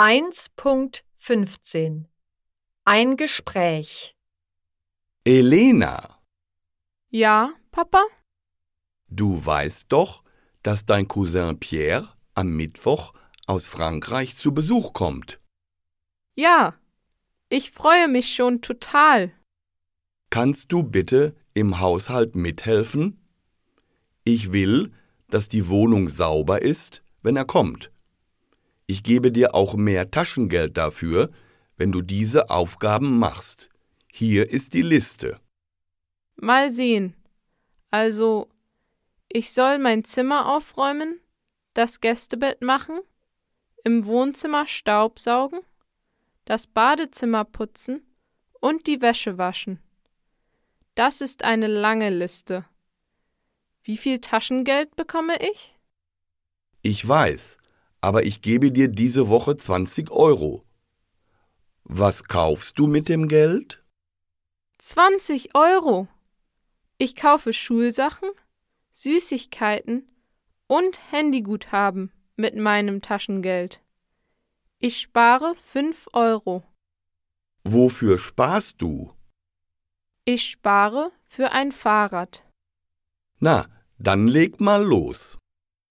[0.00, 2.06] 1.15
[2.86, 4.16] Ein Gespräch
[5.26, 6.00] Elena,
[7.10, 8.02] Ja, Papa?
[9.08, 10.24] du weißt doch,
[10.62, 13.12] dass dein Cousin Pierre am Mittwoch
[13.46, 15.38] aus Frankreich zu Besuch kommt.
[16.34, 16.80] Ja.
[17.50, 19.32] Ich freue mich schon total.
[20.30, 23.22] Kannst du bitte im Haushalt mithelfen?
[24.24, 24.94] Ich will,
[25.28, 27.90] dass die Wohnung sauber ist, wenn er kommt.
[28.90, 31.30] Ich gebe dir auch mehr Taschengeld dafür,
[31.76, 33.70] wenn du diese Aufgaben machst.
[34.10, 35.38] Hier ist die Liste.
[36.34, 37.14] Mal sehen.
[37.92, 38.48] Also,
[39.28, 41.20] ich soll mein Zimmer aufräumen,
[41.72, 42.98] das Gästebett machen,
[43.84, 45.60] im Wohnzimmer Staubsaugen,
[46.44, 48.02] das Badezimmer putzen
[48.58, 49.78] und die Wäsche waschen.
[50.96, 52.64] Das ist eine lange Liste.
[53.84, 55.76] Wie viel Taschengeld bekomme ich?
[56.82, 57.59] Ich weiß,
[58.00, 60.64] aber ich gebe dir diese Woche 20 Euro.
[61.84, 63.82] Was kaufst du mit dem Geld?
[64.78, 66.08] 20 Euro.
[66.98, 68.30] Ich kaufe Schulsachen,
[68.92, 70.08] Süßigkeiten
[70.66, 73.82] und Handyguthaben mit meinem Taschengeld.
[74.78, 76.62] Ich spare 5 Euro.
[77.64, 79.14] Wofür sparst du?
[80.24, 82.44] Ich spare für ein Fahrrad.
[83.40, 83.66] Na,
[83.98, 85.39] dann leg mal los.